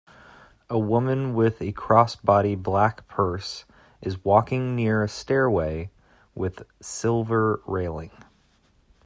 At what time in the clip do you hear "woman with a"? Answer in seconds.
0.79-1.73